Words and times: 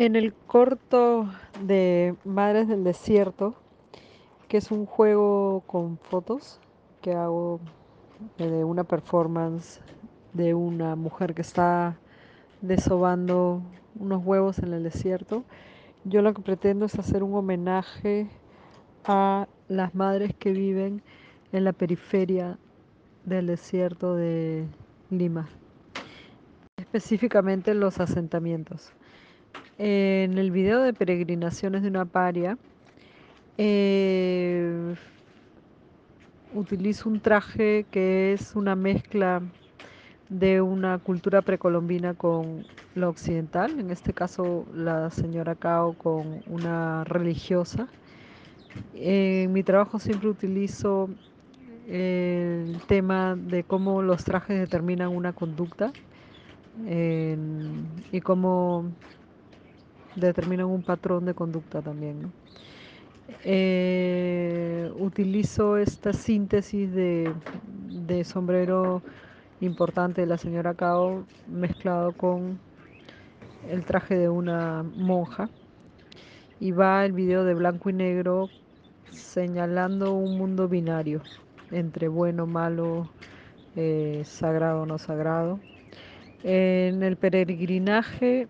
En 0.00 0.14
el 0.14 0.32
corto 0.32 1.28
de 1.60 2.14
Madres 2.24 2.68
del 2.68 2.84
Desierto, 2.84 3.56
que 4.46 4.58
es 4.58 4.70
un 4.70 4.86
juego 4.86 5.64
con 5.66 5.98
fotos 5.98 6.60
que 7.02 7.14
hago 7.14 7.58
de 8.36 8.62
una 8.62 8.84
performance 8.84 9.80
de 10.34 10.54
una 10.54 10.94
mujer 10.94 11.34
que 11.34 11.42
está 11.42 11.98
desobando 12.60 13.60
unos 13.98 14.24
huevos 14.24 14.60
en 14.60 14.72
el 14.72 14.84
desierto, 14.84 15.42
yo 16.04 16.22
lo 16.22 16.32
que 16.32 16.42
pretendo 16.42 16.86
es 16.86 16.96
hacer 16.96 17.24
un 17.24 17.34
homenaje 17.34 18.28
a 19.04 19.48
las 19.66 19.96
madres 19.96 20.32
que 20.32 20.52
viven 20.52 21.02
en 21.50 21.64
la 21.64 21.72
periferia 21.72 22.56
del 23.24 23.48
desierto 23.48 24.14
de 24.14 24.64
Lima, 25.10 25.48
específicamente 26.76 27.72
en 27.72 27.80
los 27.80 27.98
asentamientos. 27.98 28.92
En 29.80 30.38
el 30.38 30.50
video 30.50 30.82
de 30.82 30.92
peregrinaciones 30.92 31.82
de 31.82 31.88
una 31.88 32.04
paria, 32.04 32.58
eh, 33.58 34.96
utilizo 36.52 37.08
un 37.08 37.20
traje 37.20 37.86
que 37.92 38.32
es 38.32 38.56
una 38.56 38.74
mezcla 38.74 39.40
de 40.28 40.60
una 40.60 40.98
cultura 40.98 41.42
precolombina 41.42 42.14
con 42.14 42.66
la 42.96 43.08
occidental, 43.08 43.78
en 43.78 43.92
este 43.92 44.12
caso 44.12 44.66
la 44.74 45.10
señora 45.10 45.54
Cao 45.54 45.92
con 45.92 46.42
una 46.48 47.04
religiosa. 47.04 47.86
En 48.94 49.52
mi 49.52 49.62
trabajo 49.62 50.00
siempre 50.00 50.28
utilizo 50.28 51.08
el 51.86 52.80
tema 52.88 53.36
de 53.36 53.62
cómo 53.62 54.02
los 54.02 54.24
trajes 54.24 54.58
determinan 54.58 55.10
una 55.10 55.32
conducta 55.32 55.92
y 56.84 58.20
cómo 58.22 58.92
determinan 60.20 60.66
un 60.66 60.82
patrón 60.82 61.24
de 61.24 61.34
conducta 61.34 61.82
también. 61.82 62.32
Eh, 63.44 64.90
utilizo 64.98 65.76
esta 65.76 66.12
síntesis 66.12 66.92
de, 66.92 67.34
sombrero 68.24 69.02
importante 69.60 70.22
de 70.22 70.26
la 70.26 70.38
señora 70.38 70.74
Cao 70.74 71.24
mezclado 71.46 72.12
con 72.12 72.58
el 73.68 73.84
traje 73.84 74.16
de 74.16 74.28
una 74.28 74.82
monja 74.82 75.50
y 76.58 76.72
va 76.72 77.04
el 77.04 77.12
video 77.12 77.44
de 77.44 77.54
blanco 77.54 77.90
y 77.90 77.92
negro 77.92 78.48
señalando 79.10 80.14
un 80.14 80.38
mundo 80.38 80.68
binario 80.68 81.22
entre 81.70 82.08
bueno, 82.08 82.46
malo, 82.46 83.10
eh, 83.76 84.22
sagrado, 84.24 84.86
no 84.86 84.98
sagrado. 84.98 85.60
En 86.42 87.02
el 87.02 87.16
peregrinaje 87.16 88.48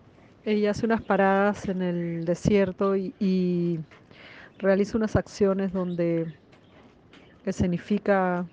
ella 0.49 0.71
hace 0.71 0.87
unas 0.87 1.03
paradas 1.03 1.69
en 1.69 1.83
el 1.83 2.25
desierto 2.25 2.97
y, 2.97 3.81
realiza 4.59 4.99
unas 4.99 5.15
acciones 5.15 5.73
donde 5.73 6.35
escenifica 7.45 8.45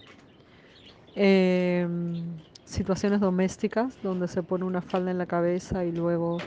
em, 1.15 2.37
situaciones 2.63 3.21
domésticas, 3.21 3.97
donde 4.03 4.27
se 4.27 4.43
pone 4.43 4.65
una 4.65 4.81
falda 4.83 5.09
en 5.09 5.17
la 5.17 5.25
cabeza 5.25 5.83
y 5.83 5.91
luego 5.91 6.37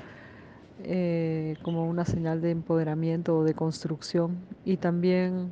eh, 0.85 1.57
como 1.63 1.89
una 1.89 2.05
señal 2.05 2.41
de 2.41 2.53
empoderamiento 2.53 3.39
o 3.39 3.43
de 3.43 3.55
construcción. 3.55 4.39
Y 4.65 4.77
también 4.77 5.51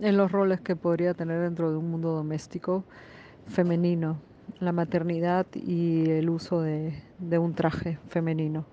en 0.00 0.16
los 0.16 0.32
roles 0.32 0.60
que 0.60 0.74
podría 0.74 1.14
tener 1.14 1.40
dentro 1.40 1.70
de 1.70 1.76
un 1.76 1.88
mundo 1.90 2.10
doméstico 2.12 2.82
femenino 3.46 4.18
la 4.60 4.72
maternidad 4.72 5.46
y 5.54 6.10
el 6.10 6.30
uso 6.30 6.60
de, 6.60 6.92
un 7.38 7.54
traje 7.54 7.98
femenino, 8.08 8.64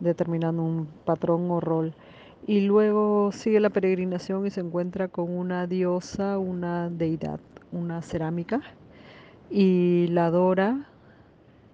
determinando 0.00 0.62
un 0.62 0.86
patrón 1.04 1.50
o 1.50 1.60
rol. 1.60 1.94
Y 2.46 2.60
luego 2.60 3.32
sigue 3.32 3.60
la 3.60 3.70
peregrinación 3.70 4.46
y 4.46 4.50
se 4.50 4.60
encuentra 4.60 5.08
con 5.08 5.30
una 5.30 5.66
diosa, 5.66 6.38
una 6.38 6.90
deidad, 6.90 7.40
una 7.72 8.02
cerámica, 8.02 8.60
y 9.50 10.08
la 10.08 10.26
adora 10.26 10.86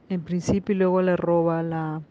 en 0.08 0.22
principio 0.22 0.74
y 0.74 0.78
luego 0.78 1.02
le 1.02 1.16
roba 1.16 1.62
la, 1.62 2.02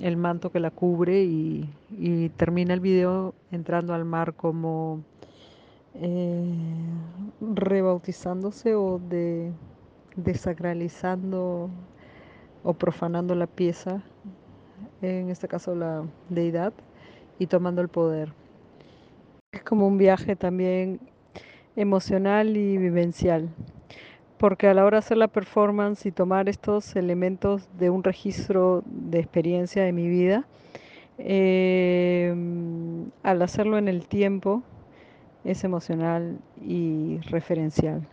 el 0.00 0.16
manto 0.16 0.50
que 0.50 0.60
la 0.60 0.70
cubre 0.70 1.24
y, 1.24 1.68
y 1.90 2.28
termina 2.30 2.74
el 2.74 2.80
video 2.80 3.34
entrando 3.50 3.94
al 3.94 4.04
mar 4.04 4.34
como 4.34 5.02
eh, 5.94 6.54
rebautizándose 7.40 8.74
o 8.74 8.98
de 8.98 9.52
desacralizando 10.16 11.70
o 12.62 12.74
profanando 12.74 13.34
la 13.34 13.46
pieza, 13.46 14.02
en 15.00 15.30
este 15.30 15.48
caso 15.48 15.74
la 15.74 16.04
deidad, 16.28 16.72
y 17.38 17.46
tomando 17.46 17.82
el 17.82 17.88
poder. 17.88 18.32
Es 19.52 19.62
como 19.62 19.86
un 19.86 19.98
viaje 19.98 20.36
también 20.36 21.00
emocional 21.76 22.56
y 22.56 22.76
vivencial, 22.76 23.48
porque 24.38 24.68
a 24.68 24.74
la 24.74 24.84
hora 24.84 24.96
de 24.96 25.00
hacer 25.00 25.16
la 25.16 25.28
performance 25.28 26.06
y 26.06 26.12
tomar 26.12 26.48
estos 26.48 26.94
elementos 26.96 27.68
de 27.78 27.90
un 27.90 28.04
registro 28.04 28.82
de 28.86 29.18
experiencia 29.18 29.82
de 29.82 29.92
mi 29.92 30.08
vida, 30.08 30.46
eh, 31.18 32.34
al 33.22 33.42
hacerlo 33.42 33.78
en 33.78 33.88
el 33.88 34.06
tiempo, 34.06 34.62
es 35.44 35.64
emocional 35.64 36.40
y 36.56 37.18
referencial. 37.30 38.08